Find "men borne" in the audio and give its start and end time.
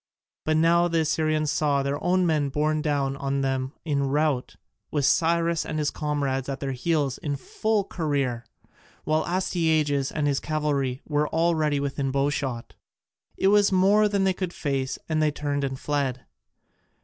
2.25-2.81